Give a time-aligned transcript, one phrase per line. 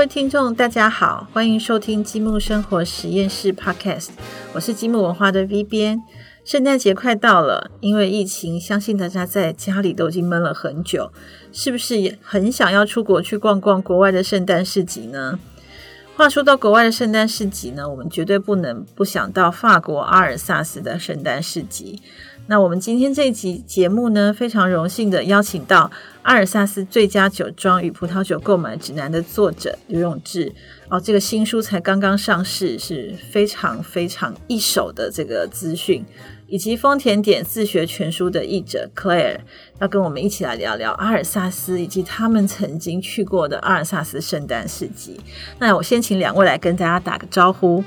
[0.00, 4.08] 各位听众，大家好，欢迎收听积木生活实验室 Podcast，
[4.54, 6.02] 我是积木文化的 V 编。
[6.42, 11.12] 圣诞节快到了，因为疫情，相信大家在家里都已经闷了很久，
[11.52, 15.38] 是不是也很想要出国去逛逛国外的圣诞市集呢？
[16.16, 22.00] 话说到国外的圣诞市集呢，我们绝对不能不想到法国阿尔萨斯的圣诞市集。
[22.50, 25.88] 那我们今天这一集节目呢，非常荣幸的邀请到
[26.22, 30.52] 阿尔萨斯最佳酒庄与葡萄酒购买指南的作者刘永志
[30.88, 36.04] 哦，这个新书才刚刚上市，是非常非常一手的这个资讯，
[36.48, 39.38] 以及丰田点自学全书的译者 Claire
[39.78, 45.20] 要跟我们一起来聊聊阿尔萨斯以及他们曾经去过的阿尔萨斯圣诞市集。
[45.60, 47.84] 那我先请两位来跟大家打个招呼。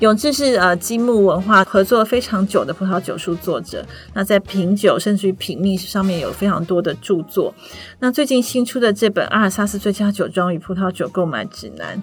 [0.00, 7.54] 永志是呃积木文化合作非常久的葡萄酒书作者，那在品酒甚至于品秘上面有非常多的著作。
[7.98, 11.96] 那最近新出的这本《阿尔萨斯最佳酒庄与葡萄酒购买指南》，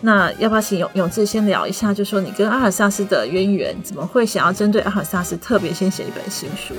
[0.00, 6.72] 那要不要请永永志先聊一下，就说你跟阿尔萨斯的渊源，怎么会想要针对阿尔萨斯特别先写一本新书？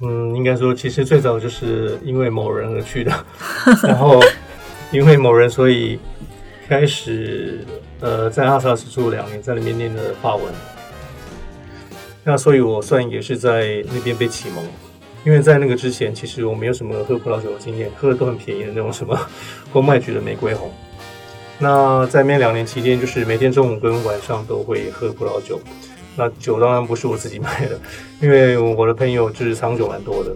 [0.00, 3.12] 嗯，应该说其实最早就是因为某人而去的，
[3.84, 4.18] 然后
[4.90, 6.00] 因为某人，所以
[6.72, 7.58] 开始。
[8.00, 10.44] 呃，在阿萨斯住两年，在那边念的法文。
[12.24, 14.64] 那所以，我算也是在那边被启蒙。
[15.24, 19.16] 因为在那个之前，其实我没有什么喝葡萄酒的经验，喝的都很便宜的那种什么
[19.70, 20.72] 公卖局的玫瑰红。
[21.58, 25.60] 那在那两年期间，就是每天中午跟晚上都会喝葡萄酒。
[26.16, 27.78] 那酒当然不是我自己买的，
[28.22, 30.34] 因为我的朋友就是藏酒蛮多的。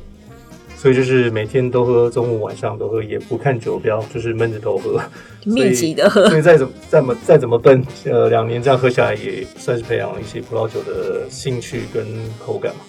[0.77, 5.02] 所以就是每天都喝，中午晚上都喝，也不看酒标，就是闷着头喝，
[5.44, 6.28] 密集的喝。
[6.30, 12.06] 所以再怎么再怎么再怎么笨，呃，两年这样喝下来，也算是培养了一些葡萄酒的兴趣跟
[12.38, 12.81] 口感嘛。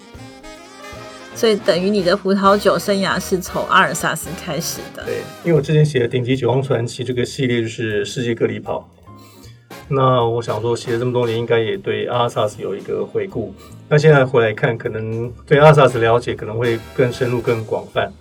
[1.34, 5.04] 所以等于你的葡萄酒生涯是从阿尔萨斯开始的。
[5.04, 8.88] 对，因为我之前写的《顶级酒王传奇》这个系列就是世界各地跑。
[9.90, 13.54] 那我想说，写了这么多年，应该也对阿萨斯有一个回顾。
[13.88, 18.12] 那现在回来看，可能对阿萨斯了解可能会更深入、更广泛，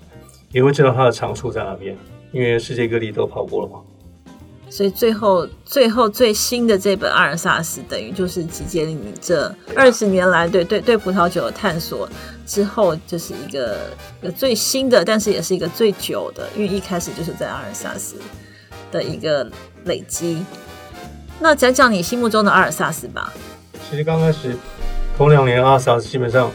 [0.53, 1.93] 也会知道它的长处在哪边。
[2.31, 3.79] 因为世界各地都跑过了嘛。
[4.69, 12.07] 所以最后、最后最新的这本阿尔萨斯，等于就是集结了你这二十年来对对对葡萄酒的探索
[12.45, 13.77] 之后，就是一个
[14.21, 18.15] 一个最新的，但是也是一个最久的，因为一开始就是在阿尔萨斯
[18.91, 19.49] 的一个
[19.85, 20.45] 累积。
[21.39, 23.31] 那讲讲你心目中的阿尔萨斯吧。
[23.89, 24.55] 其实刚开始
[25.17, 26.51] 头两年阿尔萨斯基本上，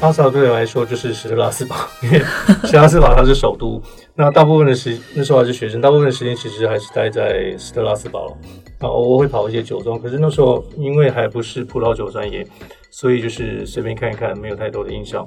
[0.00, 2.18] 阿尔萨斯对我来说就是史特拉斯堡， 因为
[2.64, 3.82] 史特拉斯堡它是首都。
[4.14, 8.36] 那大部分的时那时候还是学生，大部分的时间其实还是待在史特拉斯堡。
[8.78, 12.46] 啊，偶尔会跑一些酒庄，可是那时候因为还不是葡萄酒专业，
[12.90, 15.24] 所以就是随便看一看，没有太多的印象。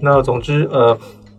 [0.00, 0.96] 那总之呃，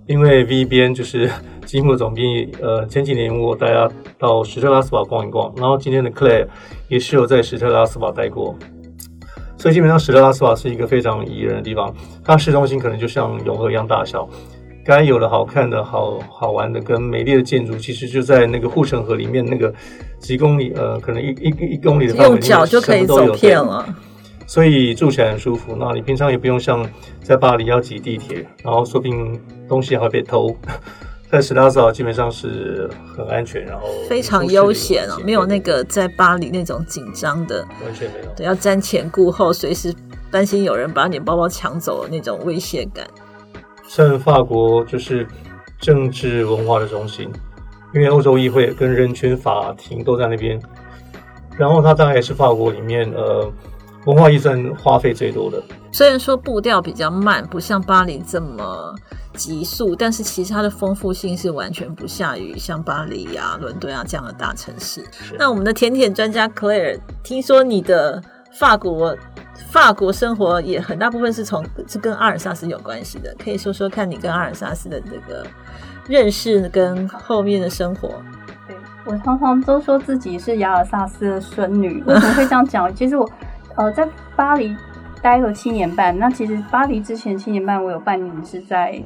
[0.08, 1.30] 因为 V 边就是。
[1.66, 3.90] 积木总编呃，前几年我带他
[4.20, 6.46] 到史特拉斯堡逛一逛，然后今天的 Claire
[6.88, 8.56] 也是有在史特拉斯堡待过，
[9.58, 11.92] 所以基本上史特拉斯堡是一个非常宜人的地方。
[12.24, 14.30] 它市中心可能就像永和一样大小，
[14.86, 19.74] 该有的好看的好好玩的跟美丽的建筑，其实就在那个护城河里面那个
[20.20, 23.84] 几公里呃，可能一一一公里的范围，用脚就可以走遍了。
[24.47, 25.75] 所以住起来很舒服。
[25.79, 26.88] 那你平常也不用像
[27.22, 30.56] 在巴黎要挤地铁，然后说不定东西还会被偷。
[31.28, 39.94] 在史拉斯堡基本上是很安全，然后非常悠闲哦，没有那个在巴黎那种紧张的，完全没有，对，要瞻前顾后，随时
[40.31, 43.06] 担心有人把你包包抢走的那种威胁感。
[43.88, 45.27] 像法国就是
[45.79, 47.29] 政治文化的中心，
[47.94, 50.62] 因为欧洲议会跟人权法庭都在那边，
[51.57, 53.51] 然后它大概也是法国里面呃
[54.06, 55.62] 文化预算花费最多的。
[55.92, 58.96] 虽然说步调比较慢，不像巴黎这么。
[59.38, 65.04] 急速，但是其实它的丰富性是完全不下于像巴黎啊、伦敦啊这样的大城市。
[65.38, 68.24] 那我们的甜点专家 Claire，听说你的
[68.57, 69.13] 法国
[69.68, 75.46] 法国生活也很大部分是从是跟阿尔萨斯有关系的，可以说说看你跟阿尔萨斯的这个
[76.08, 78.22] 认识跟后面的生活。
[78.66, 82.96] 对我常常都说自己是雅尔萨斯的孙女，为什么会这样讲？
[82.96, 83.30] 其实我
[83.75, 84.75] 呃在巴黎
[85.22, 89.01] 待了七年半，那其实巴黎之前七年半我有半年是在。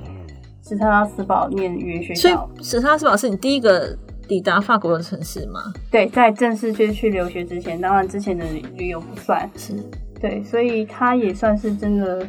[0.62, 5.60] 史特拉斯堡念语言学校，所以史特拉斯堡是你第一个抵达法国的城市吗？
[5.90, 8.46] 对，在正式就去留学之前，当然之前的
[8.76, 9.74] 旅游不算是。
[10.22, 12.28] 对，所以它也算是真的，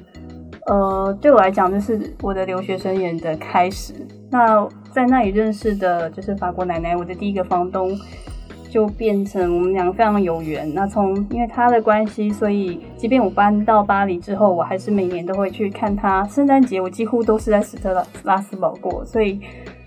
[0.65, 3.93] 呃，对我来讲，就是我的留学生涯的开始。
[4.31, 7.91] 那在那里认识的就是法国奶奶，我的第一个房东。
[8.71, 10.73] 就变成我们两个非常有缘。
[10.73, 16.25] 那从因为他的关系，所以即便我搬到巴黎之后，我还是每年都会去看他。
[16.29, 19.41] 圣诞节我几乎都是在斯特拉拉斯堡过，所以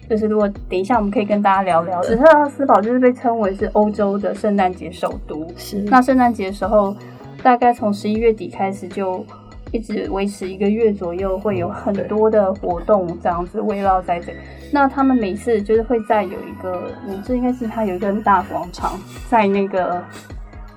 [0.10, 5.48] 就是如果等一下我们可以跟大家聊聊，史特拉斯堡就是被称为是欧洲的圣诞节首都。
[5.56, 6.94] 是那圣诞节的时候，
[7.42, 9.26] 大概从十一月底开始就
[9.74, 14.32] 一直维持一个月左右，会有很多的活动这样子围绕在这。
[14.72, 20.02] 那他们每次就是会在有一个，嗯，这应该是他有一个很大广场，在那个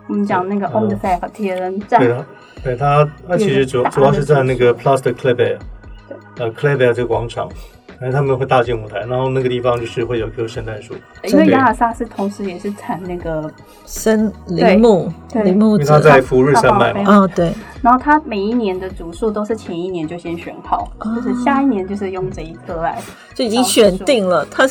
[0.09, 2.27] 我们讲那个 On the Fair 铁人站对，的，
[2.65, 5.59] 对它它其实主主要是在那个 Plus 的 c l e b e r
[6.39, 7.51] 呃 c l e b e r 这个广场，
[7.99, 10.95] 然后他们会搭建舞台，然后那个地方就是会有一棵圣诞树，
[11.25, 13.51] 因为亚尔萨斯同时也是产那个，
[13.85, 15.43] 森林木对。
[15.43, 17.53] 林木因为它在福日山脉嘛，哦对，
[17.83, 21.17] 然后它每一年的主树都是前一年就先选好，哦。
[21.17, 22.99] 就是下一年就是用这一棵来。
[23.35, 24.67] 就已经选定了，他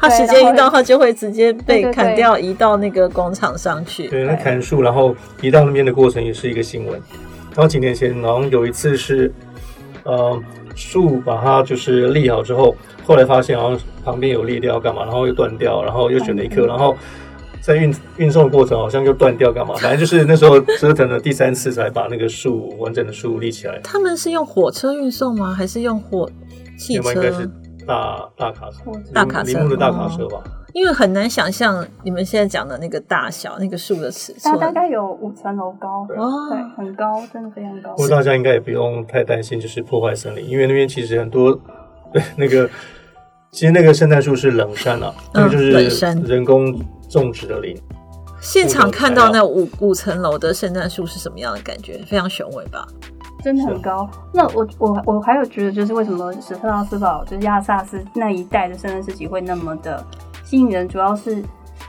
[0.00, 4.08] 他对时间一到，然后他就会直接被砍掉，移到那个广场上去。
[4.08, 6.94] 对，那砍树然后移到那边的过程也是一个新闻。
[7.54, 9.30] 然后几年前好像有一次是，
[10.04, 10.40] 呃，
[10.78, 16.96] 树把它就是立好之后，后来发现好像旁边有裂掉干嘛，然后又断掉，然后又选了一棵，然后
[17.60, 23.80] 在运运送的过程好像又断掉干嘛，反正就是那时候折腾了第三次才把那个树完整的树立起来。
[23.82, 25.52] 他们是用火车运送吗？
[25.52, 26.30] 还是用火
[26.78, 27.20] 汽车应？
[27.20, 27.50] 该是
[27.84, 28.78] 大大卡车，
[29.12, 30.42] 大卡车铃木的大卡车吧。
[30.74, 34.60] 因为很难想象你们现在讲的那个大小，那个树的尺寸它寸。
[34.60, 37.96] 大概有五层楼高，哦对，很高，真的非常高不。
[37.96, 41.58] 过大家应该也不用太担心，就是破坏森林，因为那边其实很多
[42.12, 42.68] 对 那个，
[43.50, 45.70] 其实那个圣诞树是冷杉啊，那个就是
[46.22, 46.78] 人工
[47.08, 47.76] 种植的林。
[48.40, 51.98] 现场看到那五五层楼的圣诞树是什么样的感觉？
[52.06, 52.86] 非常雄伟吧？
[53.42, 54.08] 真的很高。
[54.32, 60.04] 那我我我还有觉得，就是为什么史特拉斯堡就是亚萨斯那一带的圣诞市集会那么的
[60.48, 61.42] 吸引人，主要是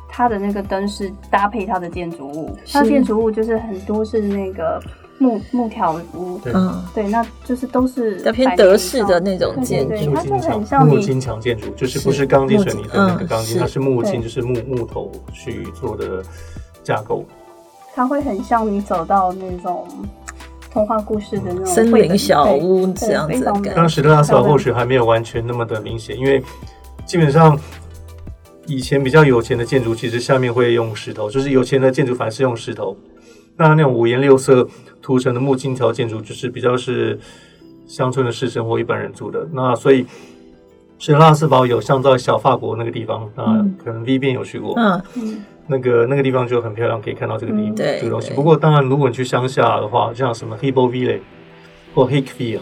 [0.09, 4.81] 它的那个灯是搭配它的建筑物，它的建筑物就是很多是那个
[5.17, 6.51] 木木条屋，对。
[6.53, 10.13] 嗯，对，那就是都是偏德式的那种建筑。
[10.13, 16.21] 它就很像你木金墙建筑，就是不是钢筋水泥的那个钢筋，嗯它是木筋，就是木木头去做的
[16.83, 17.23] 架构。
[17.95, 19.87] 它会很像你走到那种
[20.69, 23.73] 童话故事的那种森林小屋这样子的非常感觉。
[23.73, 26.43] 当时的拉斯堡或许还没有完全那么的明显，因为
[27.05, 27.57] 基本上
[28.69, 32.95] 以前比较有钱的建筑，其实下面会用石头，就是有钱的建筑反而是用石头。
[33.57, 34.65] 那那种五颜六色
[35.01, 37.19] 涂成的木金条建筑，就是比较是
[37.87, 39.45] 乡村的市生活一般人住的。
[39.51, 40.05] 那所以，
[40.97, 48.31] 是拉斯堡有像在小法国那个地方，那嗯可能 V 边有去过，嗯，嗯那个那个地方就很漂亮，可以看到这个地、这个东西。
[48.33, 51.21] 不过当然，如果你去乡下的话，像什么 Hebo Village
[51.93, 52.59] 或 Hickville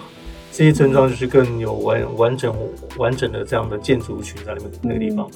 [0.51, 2.55] 这些村庄，就是更有完完整
[2.97, 5.29] 完整的这样的建筑群在那边那个地方。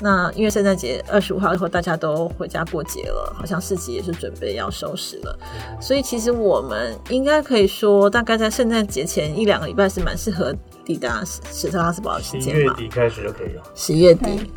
[0.00, 5.38] 那因为圣诞节二十五号以后大家都回家过节了，好像市集也是准备要收拾了，
[5.80, 10.54] 所以其实我们应该可以说，大概在圣诞节前一两个礼拜是蛮适合
[10.84, 12.74] 抵达史史特拉斯堡的时间嘛。
[12.76, 13.62] 月底开始就可以了。
[13.74, 14.50] 十月底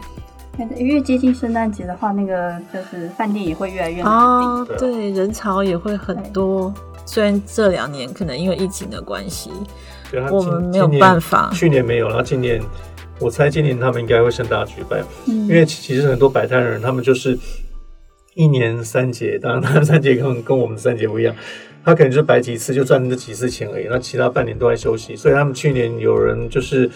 [0.58, 6.72] 对越接近圣诞节的话，那个就是饭店也会越来越难哦对啊，对，人潮也会很多。
[7.06, 9.50] 虽然这两年可能因为疫情的关系，
[10.30, 12.62] 我们没有办，法年去年没有，然后今年
[13.21, 15.47] 我猜今年他们应该会盛大举办，订。
[15.47, 17.38] 因为其实很多摆摊人他们就是
[18.33, 21.35] 一年三节，当然他 们三节跟跟我们三节不一样，
[21.85, 26.90] 他可能就摆几次就赚那几次钱而已，那其他半年都在休息，所以他们去年有人就是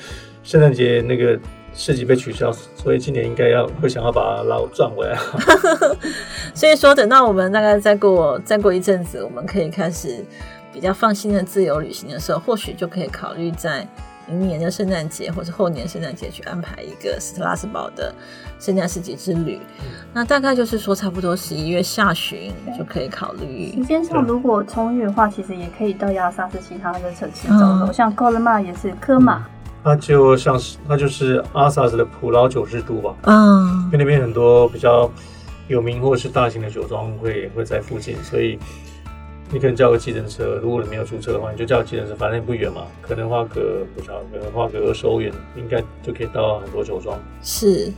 [0.43, 1.37] 圣诞节那个
[1.73, 5.17] 市集被取消，所以今年应该要会想要把它捞赚回来。
[6.55, 10.23] 所以说，等到我们大概再过再过一阵子，我们可以开始
[10.71, 13.85] 比较放心的自由旅行的时候，或许就可以考虑在
[14.27, 18.13] 明年的圣诞节或者后年圣诞节去安排一个斯特拉斯堡的
[18.59, 19.59] 圣诞市集之旅。
[20.13, 23.85] 那大概就是说，差不多十一月下旬就可以考虑时。
[23.85, 29.45] 间上如果充裕的话，其实也可以到亚萨斯其他的城市走走，嗯像科勒玛也是科马，
[29.83, 35.09] 那就像是那就是阿萨斯的普劳酒之都吧，嗯因为那边很多比较
[35.67, 38.57] 有名或是大型的酒庄会会在附近，所以
[39.55, 47.17] 你可能叫个计程车，如果你没有租车的话，你就叫计程车，反正也不远嘛，可能花个不少，可能花个二十欧元，应该就可以到很多酒庄。
[47.41, 47.89] 是。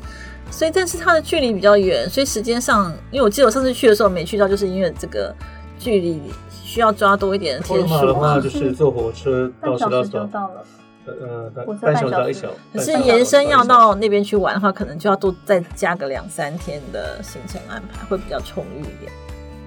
[0.52, 5.36] 所以，但是它的距离比较远，所以时间上，因为我记得我上次去的时候没去到，就是因为这个
[5.80, 6.22] 距离
[6.52, 10.64] 需要抓多一点的天数马的话，就是坐火车到半小时斯拉斯堡，就到了。
[11.08, 11.50] 呃，
[11.82, 19.12] 半小时时到一小，可是延伸要到那边去玩的话，可能就要多再加个两三天的行程安排，会比较充裕一点。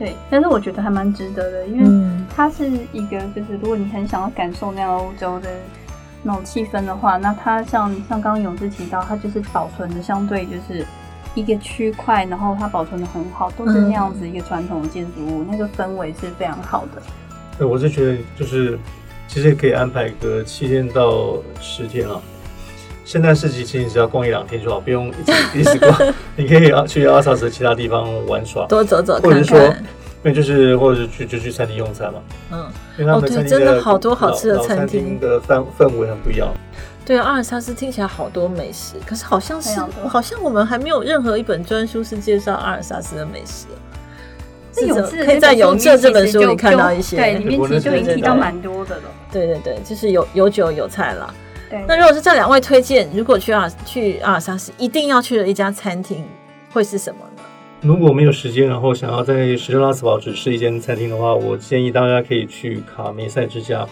[0.00, 5.50] 对，但是我觉得还蛮值得的，因为嗯，它是一个，就是如果你很想要感受那样欧洲的
[6.22, 10.86] 那种气氛的话，那它像像刚刚勇志提到，它就是保存的相对就是
[11.34, 17.02] 一个区块，然后它保存的很好，都是那样子一个传统的建筑物，那个氛围是非常好的。
[17.58, 18.78] 对，我是觉得就是
[19.28, 22.18] 其实可以安排个七天到十天啊。
[23.04, 26.14] 现在市集其实你只要逛一两天就好，不用一直 一直逛。
[26.40, 29.76] 你可以去阿萨斯其他地方玩耍，多走走看或者说看。，
[30.24, 32.20] 因为就是或者是去就去餐厅用餐嘛，
[32.50, 32.66] 嗯，
[32.98, 36.48] 因为他们哦对餐厅真的好多好吃的餐餐厅厅的氛氛围很不一样。
[37.04, 39.78] 对啊，阿尔萨斯听起来好多美食，可是好像是
[40.08, 43.66] 好像我们还没有任何一本专书是介绍阿尔萨斯的美食。
[44.76, 49.02] 那永志可以在《永志》这本书里看到一些，对，里面其实就已经提到蛮多的了。
[49.32, 51.34] 对对对，就是有有酒有菜啦。
[51.70, 56.24] 对，那如果是这两位推荐，如果去阿去阿尔萨斯一定要去的一家餐厅，
[56.72, 57.42] 会是什么呢？
[57.80, 63.86] 如果没有时间，然后想要在史特拉斯堡只吃一间餐厅的话，我建议大家可以去卡梅塞之家。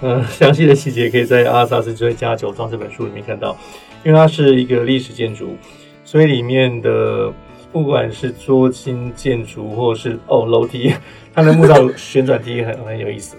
[0.00, 3.56] 呃， 详细的细节可以在《阿尔萨斯之家酒庄》这本书里面看到，
[4.02, 5.56] 因为它是一个历史建筑，
[6.04, 7.32] 所以里面的
[7.70, 10.92] 不管是桌巾建筑或者是哦楼梯，
[11.32, 13.36] 它的木造旋转梯很很有意思。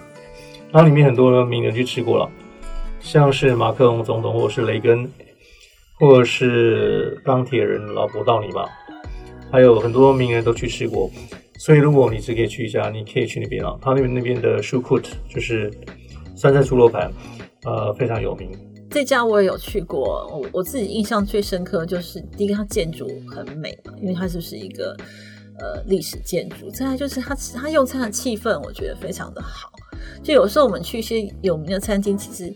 [0.72, 2.30] 然后里面很多名人去吃过了，
[3.06, 5.08] 像是马克龙总统，或者是雷根，
[6.00, 8.66] 或者是钢铁人劳勃道尼吧。
[9.52, 11.10] 还有很多名人都去吃过，
[11.60, 13.78] 所以如果你只可以去一家，你可以去那边啊。
[13.80, 15.72] 他那边那边的 s h u k u t 就是
[16.36, 17.12] 酸菜猪肉盘，
[17.64, 18.50] 呃，非常有名。
[18.90, 24.98] 这家我也有去过，我我自己印象最深刻的就是第一个，它建筑很美嘛，因为它就是一个
[25.60, 29.72] 呃历史建筑；再来就是它它用餐的气氛，我觉得非常的好。
[30.24, 32.54] 就有时候我们去一些有名的餐厅，其实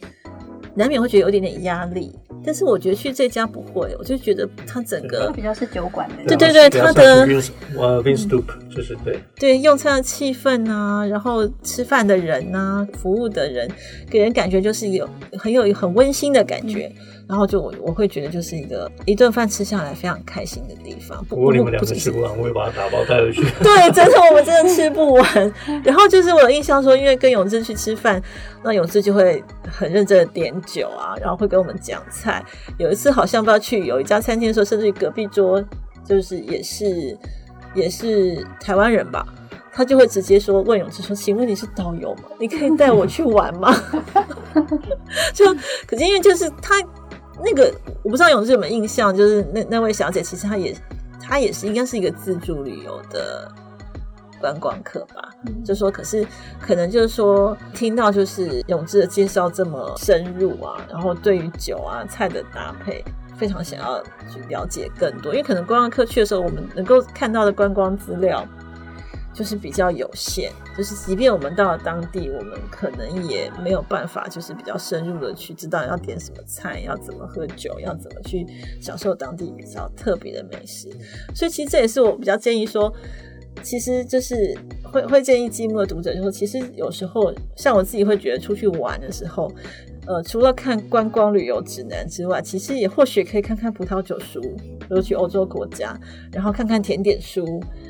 [0.76, 2.12] 难免会觉得有一点点压力，
[2.44, 6.24] 但是我觉得去这家不会，我就觉得它整它个比较是酒馆的。
[6.26, 13.70] 对对对它的像是 Vince 呃 Vince Stoop 就是对，对用餐的气氛啊，然后吃饭的人啊，服务的人，
[14.10, 16.92] 给人感觉就是有很有很温馨的感觉。
[17.30, 21.24] 然后就我我会觉得就是一个一顿饭吃下来非常开心的地方。
[21.26, 23.44] 不不过你们两个吃不完，我会把它打包带回去。
[23.62, 25.54] 对，真的我们真的吃不完。
[25.84, 28.20] 然后就是我有印象说，因为跟永志去吃饭，
[28.64, 32.44] 那永志就会很认真的点酒啊，然后会跟我们讲菜。
[32.80, 35.64] 有一次好像不知道去有一家餐厅的时候，甚至于隔壁桌
[36.04, 37.16] 就是也是
[37.76, 39.24] 也是台湾人吧。
[39.72, 42.24] 他就会直接说问永志说：“请问你是导游吗？
[42.40, 43.72] 你可以带我去玩吗？”
[45.32, 45.46] 就
[45.86, 46.76] 可是因为就是他
[47.44, 50.76] 那个我不知道永志有没有印象，就是那那位小姐其实她也
[51.22, 53.52] 她也是应该是一个自助旅游的
[54.40, 55.30] 观光客吧。
[55.64, 56.26] 就说可是
[56.60, 63.04] 可能就是说听到就是永志的介绍这么深入啊，然后对于酒啊菜的搭配。
[63.38, 68.46] 非常想要去了解更多，因为可能观光客去的时候，我们能够看到的观光资料
[69.40, 78.46] 就是比较有限，就是即便我们到了当地，我们可能也没有办法，就是比较深入的去知道要点什么菜，要怎么喝酒，要怎么去
[78.82, 80.90] 享受当地比较特别的美食。
[81.34, 82.94] 所以其实这也是我比较建议说，
[83.64, 89.52] 其实就是会会建议积木的读者，就说其实有时候像我自己会觉得出去玩的时候。
[90.08, 95.96] 呃，除了看观光旅游指南之外，其实也或许可以看看葡萄酒书，比如去欧洲国家，
[96.32, 97.46] 然后看看甜点书，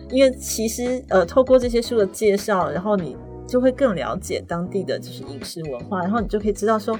[0.09, 3.15] 因为其实呃，透过这些书的介绍，然后你
[3.47, 6.99] 就会更了解当地的就是饮食文化，然后你就可以知道说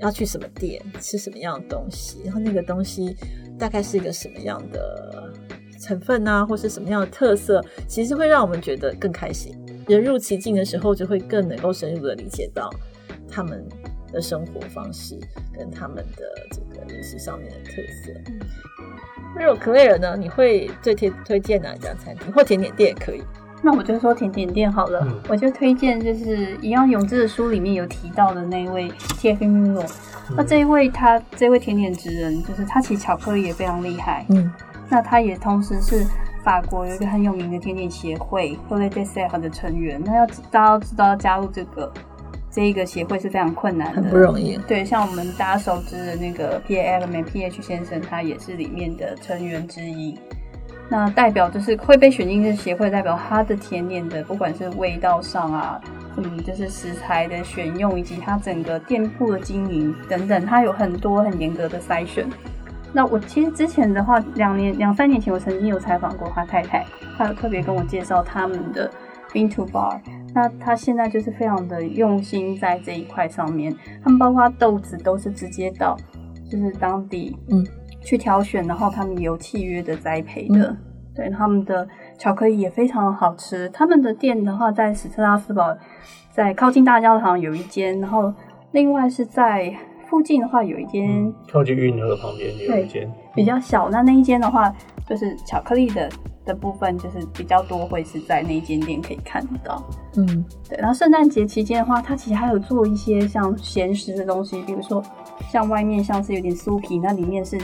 [0.00, 3.16] 要去什么店吃什么样的东西，然后那个东西
[3.58, 5.32] 大概是一个什么样的
[5.78, 9.54] 成分啊，或是什么样的特色，其实会让我们觉得更开心。
[9.86, 12.70] 人入其境的时候，就会更能够深入的理解到
[13.30, 13.66] 他们。
[14.10, 15.14] 的生活方式
[15.54, 18.10] 跟他们的这个饮食上面的特色。
[19.36, 20.16] 那如果克莱尔呢？
[20.16, 23.22] 你会最推推荐哪一家餐厅或甜点店也可以？
[23.62, 29.84] 那我就说甜点店好了，嗯我就推荐就是一样永志的书里面有提到的那一位 T F M U。
[30.34, 34.24] 那这一位他这位甜点职人，就是他其实巧克力也非常厉害。
[34.30, 34.50] 嗯，
[34.88, 36.06] 那他也同时是
[36.42, 40.00] 法国有一个很有名的甜点协会 h o l i d a y s e r 的成员。
[40.04, 41.92] 那要大家都知道要加入这个
[42.50, 44.56] 这一个协会是非常困难的，很不容易。
[44.66, 50.18] 对，像我们大家熟知的那个 P A L M P H 先生，他也是里面的成员之一。
[50.88, 55.78] 那代表就是会被选进这协会，代表他的甜点的不管是味道上啊，
[56.16, 62.26] 嗯，就是食材的选用以及他整个店铺的经营等等，他有很多很严格的筛选。
[62.92, 66.84] 那我其实之前的话，两年两三年前我曾经有采访过他太太，
[67.16, 68.90] 他有特别跟我介绍他们的
[69.32, 70.00] Bean to Bar。
[70.34, 75.96] 那他现在就是非常的用心在这一块上面，他们包括豆子都是直接到
[76.50, 77.66] 就是当地嗯
[78.00, 80.70] 去挑选，然后他们有契约的栽培的。
[80.70, 80.76] 嗯
[81.14, 83.68] 对，他们的巧克力也非常好吃。
[83.70, 85.76] 他们的店的话，在史特拉斯堡，
[86.30, 88.32] 在靠近大教堂有一间，然后
[88.70, 89.74] 另外是在
[90.08, 93.88] 附近的话有一间嗯靠近运河旁边有一间，比较小。
[93.90, 94.72] 那那一间的话，
[95.06, 96.08] 就是巧克力的
[96.46, 99.82] 的部分，就是比较多，会是在那一间店可以看到。
[100.16, 105.02] 嗯对，然后圣诞节期间的话，它其实还有做一些像咸食的东西，比如说
[105.50, 107.58] 像外面像是有点酥皮，那里面是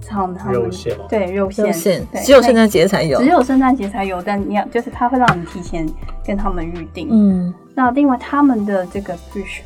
[0.00, 3.26] 藏他们肉馅吗对肉馅，肉馅只有圣诞节才有只。
[3.26, 5.86] 有圣诞节才有，但你要就是它会让你提前
[6.24, 7.08] 跟他们预定。
[7.10, 9.60] 嗯，那另外他们的这个 fish，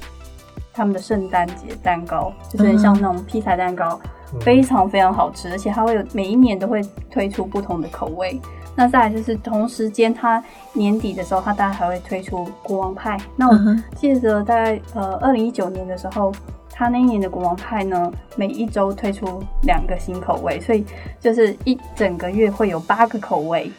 [0.76, 3.99] 他们的圣诞节蛋糕就是很像那种披萨蛋糕，
[4.35, 8.40] 嗯非常非常好吃，而且它会有每一年都会推出不同的口味。
[8.75, 10.42] 那再来就是同时间，它
[10.75, 13.16] 年底的时候，它大概还会推出国王派。
[13.35, 16.30] 那我记得大概呃二零一九年的时候，
[16.71, 20.85] 它那一年的国王派呢，每一周推出两个新口味，所以
[21.18, 23.73] 就是一整个月会有八个口味。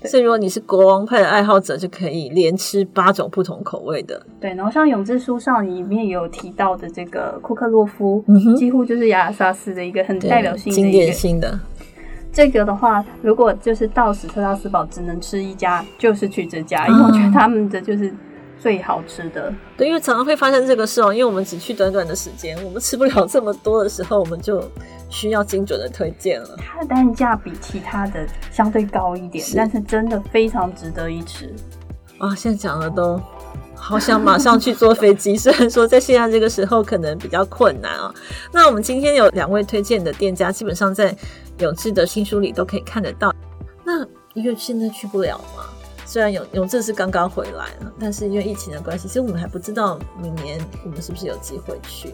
[0.00, 4.20] 对所以如果你是国王派的爱好者，就可以连吃八种不同口味的。
[4.40, 11.12] 对，然后像《永志书上》里面有提到的这个库克洛夫，嗯几乎就是雅尔萨斯的一个很代表性的经典。
[11.12, 11.58] 性的。
[12.30, 18.14] 这个的话，如果就是到史特拉斯堡只能吃一家，就是去这家，因为我觉得他们的就是
[18.60, 19.52] 最好吃的。
[19.76, 24.62] 对，因为常常会发生这个事哦，因为我们只去短短的时间，我们吃不了这么多的时候，我们就
[25.08, 26.56] 需要精准的推荐了。
[26.58, 31.54] 它的单价比其他的相对高一点，是但是真的非常值得一吃。
[32.18, 33.20] 啊，现在讲的都
[33.74, 38.12] 好想马上去坐飞机， 虽然说在现在这个时候可能比较困难啊。
[38.52, 41.16] 那我们今天有两位推荐的店家，基本上在
[41.58, 43.32] 永志的新书里都可以看得到。
[43.84, 45.64] 那因为现在去不了嘛，
[46.04, 52.12] 虽然永永志是刚刚回来了，但是因为疫情的关系，其实我们还不知道明年我们是不是有机会去。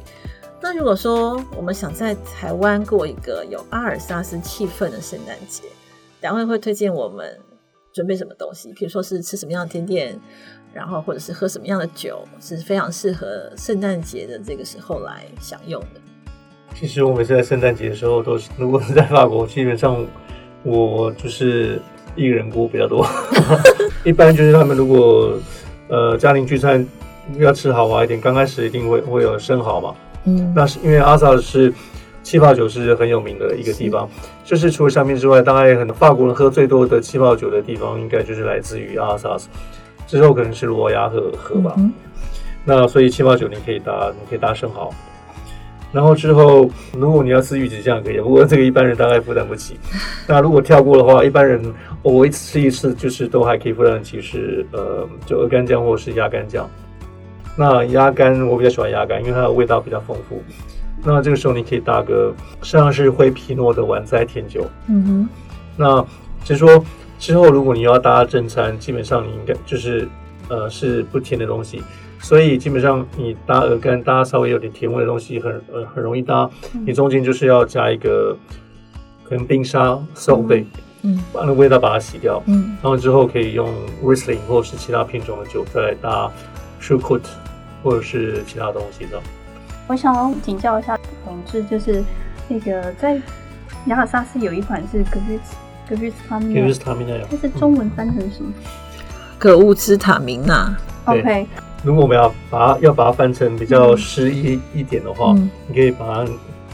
[0.66, 5.64] 那如果说我们想在台湾过一个有阿尔萨斯气氛的圣诞节，
[6.22, 7.38] 两位会推荐我们
[7.92, 8.72] 准备什么东西？
[8.72, 10.18] 比如说是吃什么样的甜点，
[10.72, 16.00] 然后或者是喝什么样的酒，是非常适合圣诞节的这个时候来享用的。
[16.74, 20.02] 其实我每次在圣诞节的时候都是，如果是在法国，基本上
[20.62, 21.78] 我就是
[22.16, 23.06] 一个人过比较多。
[24.02, 25.38] 一般就是他们如果
[25.90, 26.88] 呃家庭聚餐
[27.38, 29.94] 要吃豪华一点，刚开始一定会会有生蚝嘛。
[30.24, 31.72] 嗯，那是因为阿萨是
[32.22, 34.08] 气泡酒是很有名的一个地方，
[34.44, 39.48] 就是除了香槟之外，大概很法国人喝最多的气泡酒的地方，应该就是来自于阿萨斯，
[40.06, 41.74] 之后可能是罗亚河河吧。
[41.76, 41.92] 嗯
[42.66, 44.90] 那所以气泡酒你可以搭，你可以搭生蚝。
[45.92, 49.78] 然后之后，如果你要吃玉子酱可以，不过这个一般人大概负担不起。
[50.26, 51.62] 那如果跳过的话，一般人
[52.00, 56.66] 我一次吃一次就是都还可以负担得起是呃，就鹅肝酱或者是鸭肝酱。
[57.56, 60.42] 那鸭肝我比较喜欢鸭肝，因为它的味道比较丰富。
[61.04, 64.66] 那这个时候你可以搭个实际上是灰皮诺的晚摘甜酒。
[64.88, 65.28] 嗯哼，
[65.76, 66.00] 那
[66.42, 66.82] 就是说
[67.18, 70.08] 之后如果你要搭正餐，基本上你应该就是
[70.48, 71.82] 呃是不甜的东西，
[72.20, 76.48] 所以基本上你搭鹅肝搭稍微有点甜味的东西很呃很容易搭，
[76.86, 78.34] 你中间就是要加一个
[79.24, 80.64] 可能冰沙 salt bay，
[81.02, 83.68] 嗯把那味道把它洗掉，嗯然后之后可以用
[84.02, 86.30] Riesling 或者是其他品种的酒再来搭
[86.80, 87.28] s h u k u t
[87.84, 89.20] 或者是其他东西的。
[89.86, 92.02] 我想要请教一下同志，就是
[92.48, 93.20] 那个在
[93.86, 95.54] 雅尔萨斯有一款是格瑞斯
[95.86, 97.28] 格瑞斯方因面为是，他们那样。
[97.30, 98.50] 它是中文翻成什么
[99.38, 101.46] 格物兹塔明娜，？OK，
[101.82, 106.32] 如果我们要把它要把它翻成比较诗意一点的话，嗯你可以把它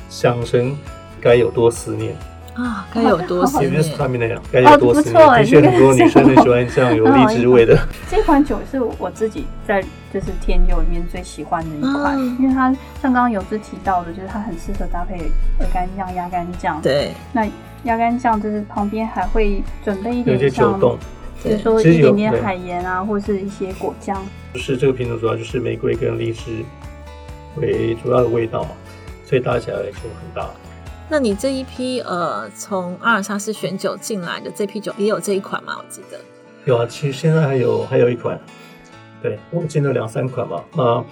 [0.08, 0.78] 想成
[1.20, 2.16] 该有多思念，
[2.54, 4.10] 啊，该有多思也就是他念。
[4.10, 5.14] 们那样，该有多思念。
[5.14, 7.78] 不错哎的确，很多女生很喜欢这样有荔枝味的。
[8.10, 9.80] 这款酒是我自己在
[10.12, 15.16] 就是甜酒里面最喜欢的一款，嗯因为它像刚刚有志提到的，就是它很适合搭配
[15.60, 16.80] 鹅肝酱、鸭肝酱。
[16.82, 17.46] 对，那
[17.84, 20.98] 鸭肝酱就是旁边还会准备一有一些点像，酒冻，
[21.42, 24.20] 比如说一点点海盐啊，或是一些果酱。
[24.52, 26.64] 就是这个品种主要就是玫瑰跟荔枝
[27.56, 28.70] 为主要的味道嘛，
[29.24, 30.50] 所以搭起来就很搭。
[31.10, 35.74] 那你这一批呃从阿尔萨斯选酒进来的这批酒也有这一款吗？
[35.76, 36.16] 我记得。
[36.64, 38.38] 有啊，其实现在还有还有一款，
[39.20, 40.64] 对我进了两三款吧。
[40.76, 41.04] 啊、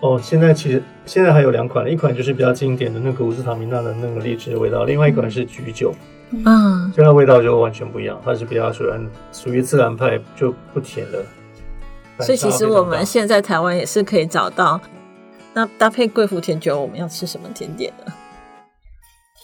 [0.00, 5.94] 哦，现在其实现在还有两款，一款就是比较经典的那个乌斯塔米娜的那个荔枝的味道，另外一款是橘酒，
[6.32, 11.24] 嗯，所以它味道就完全不一样，它是比较属于属于自然派，就不甜的。
[12.18, 14.80] 所以其实我们现在在台湾也是可以找到。
[15.54, 18.12] 那搭配贵妇甜酒，我们要吃什么甜点呢？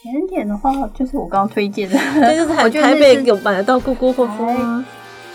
[0.00, 4.84] 甜点的话，就是我刚刚推荐的，对，就是台 我觉得台北有买得到咕咕或风啊。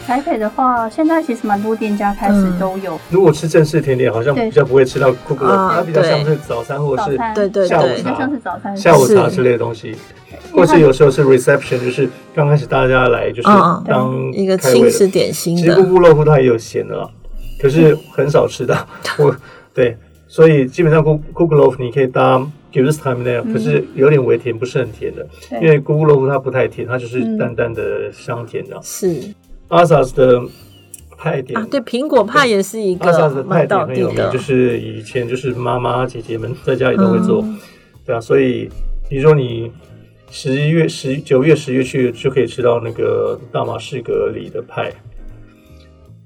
[0.06, 3.00] 台北的话，现在其实蛮多店家开始嗯都有。
[3.10, 7.68] 如果吃正式甜点，好像比较不会吃到酷酷啊它比较像是早餐或者是，对对对。
[7.68, 8.76] 下午茶像是早餐。
[8.76, 9.96] 下午茶之类的东西，
[10.52, 14.90] 或是有时候是 reception，就是刚开始大家来就是当一个开胃的。
[14.90, 17.08] 轻食点心其实咕的，咕肉糊它也有咸的啦，
[17.62, 18.76] 可是很少吃到。
[19.20, 19.34] 我
[19.74, 19.98] 对，
[20.28, 25.26] 所以基本上咕咕咕肉糊你可以搭 give this time 那样，可是有点微甜，不是很甜的。
[25.62, 27.38] 因为咕咕肉糊它不太甜，它就是嗯。
[27.38, 28.78] 淡淡的香甜的。
[28.82, 29.16] 是。
[29.70, 30.42] 阿萨斯的
[31.18, 31.58] 派点。
[31.60, 37.42] 啊，对，苹果派也是一个阿萨斯的派点很有名，的，就是以前就是妈妈姐姐们在家里都会做。
[37.44, 37.58] 嗯。
[38.06, 38.70] 对啊，所以
[39.08, 39.72] 比如说你
[40.30, 44.92] 十一月、十九月、十月去就可以吃到那个大马士革里的派，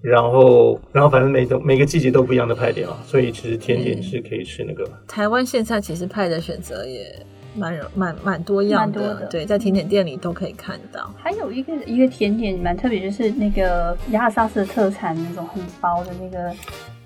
[0.02, 4.88] 然后然后反正每种每个季节都不一样的派点啊，所以其实甜点是可以吃那个。
[5.08, 11.12] 台湾现在其实派的选择也蛮蛮蛮多样蛮多的对，在甜点店里都可以看到。
[11.18, 16.52] 还有一个一个甜点蛮特别，就是那个亚尔萨斯的特产那种很薄的那个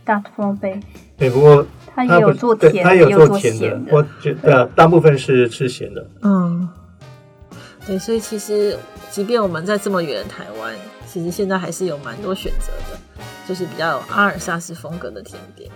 [0.05, 0.79] Dart f r o m b a
[1.17, 6.05] 对，不过它也有做甜的，它也有做做甜的，我觉对啊，大部分是吃咸的。
[6.23, 6.67] 嗯，
[7.85, 8.77] 对，所以其实
[9.09, 10.73] 即便我们在这么远的台湾，
[11.07, 12.99] 其实现在还是有蛮多选择的，
[13.47, 15.69] 就是比较有阿尔萨斯风格的甜点，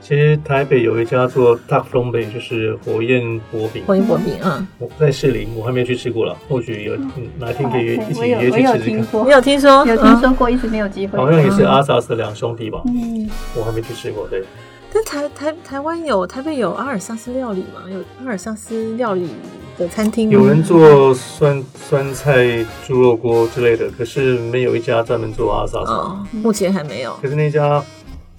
[0.00, 9.04] 其实台北有一家做 Duck f l o m b a 就是火焰薄饼，火焰薄饼，嗯，我在士林，我还没有去吃过了，或许有嗯哪天可以约一起我有约我有听去吃吃看。
[9.04, 9.86] 说你，有听说？
[9.86, 11.18] 有听嗯说过，一直没有机会。
[11.18, 14.26] 好像也是阿萨斯的两兄弟吧，嗯，我还没去吃过。
[14.28, 14.42] 对，
[14.92, 17.82] 但台台台湾有台北有阿尔萨斯料理吗？
[17.92, 19.28] 有阿尔萨斯料理
[19.80, 20.34] 的餐厅吗？
[20.34, 25.90] 有人做酸酸菜猪肉锅之类的，可是没有一家专门做阿萨斯。
[25.90, 27.16] 哦，目前还没有。
[27.22, 27.82] 可是那家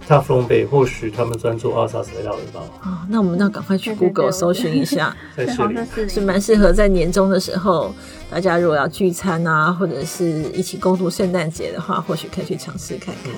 [0.08, 5.86] m b a 或许他们专做阿萨斯的料理吧，哦，那我们要赶快去 Google 搜寻一下， 对，在士林好像。
[5.96, 7.94] 是是蛮适合在年终的时候，
[8.30, 13.32] 大家如果要聚餐啊，或者是一起共度圣诞节的话，或许可以去尝试看看。
[13.32, 13.34] 对，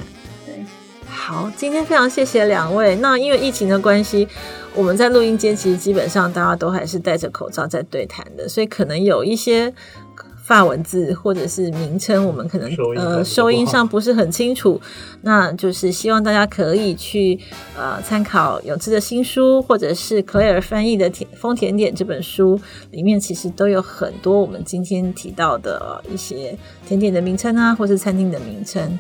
[1.25, 2.97] 好，今天非常谢谢两位。
[2.97, 4.27] 那因为疫情的关系，
[4.75, 9.73] 我们在录音间其实基本上大家都还是戴着口罩在对谈的，所以可能有一些
[10.43, 14.81] 发文字或者是名称，我们可能呃收音上不是很清楚。
[15.21, 17.39] 那就是希望大家可以去
[17.77, 22.59] 呃参考有志的新书，或者是 Claire 翻译的《甜风甜点》这本书，
[22.91, 28.99] 里面其实都有很多我们今天提到的呃一些甜点的名称啊，或是餐厅的名称。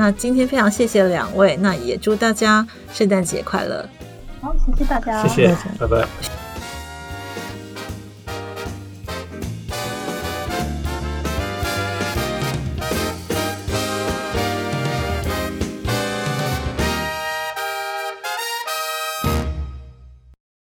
[0.00, 3.86] 那今天非常谢谢两位，那也祝大家圣诞节快乐。
[4.40, 6.39] 好，谢谢大家，谢谢，拜拜。